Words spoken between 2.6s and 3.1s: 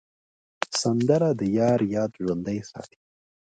ساتي